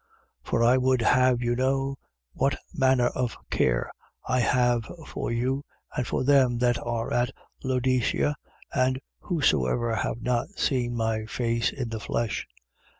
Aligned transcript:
2:1. 0.45 0.49
For 0.49 0.63
I 0.63 0.77
would 0.77 1.01
have 1.03 1.41
you 1.43 1.55
know 1.55 1.95
what 2.33 2.57
manner 2.73 3.09
of 3.09 3.37
care 3.51 3.91
I 4.27 4.39
have 4.39 4.85
for 5.05 5.31
you 5.31 5.63
and 5.95 6.07
for 6.07 6.23
them 6.23 6.57
that 6.57 6.79
are 6.79 7.13
at 7.13 7.29
Laodicea 7.63 8.35
and 8.73 8.99
whosoever 9.19 9.93
have 9.93 10.19
not 10.23 10.49
seen 10.57 10.95
my 10.95 11.25
face 11.27 11.71
in 11.71 11.89
the 11.89 11.99
flesh: 11.99 12.47
2:2. 12.51 12.63